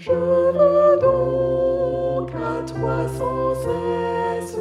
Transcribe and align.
Je 0.00 0.12
veux 0.12 0.98
donc 1.00 2.30
à 2.36 2.62
toi 2.62 3.08
sans 3.18 3.54
cesse. 3.54 4.56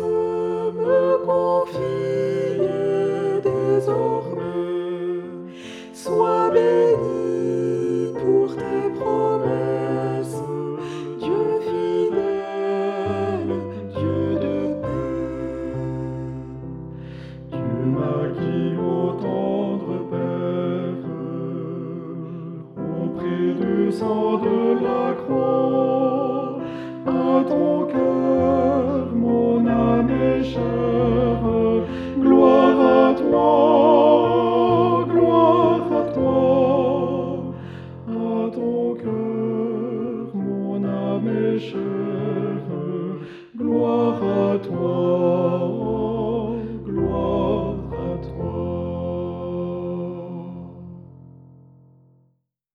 du 23.87 23.93
sang 23.93 24.37
de 24.39 24.83
la 24.83 25.13
croix. 25.13 26.59
À 27.05 27.43
ton 27.47 27.85
cœur, 27.85 29.15
mon 29.15 29.65
âme 29.65 30.09
est 30.09 30.43
chère. 30.43 31.45
Gloire 32.19 32.79
à 33.05 33.13
toi, 33.13 35.05
gloire 35.09 35.87
à 36.01 36.03
toi. 36.17 37.53
À 38.09 38.51
ton 38.57 38.95
cœur, 38.95 40.35
mon 40.35 40.83
âme 40.83 41.27
est 41.27 41.59
chère. 41.59 42.06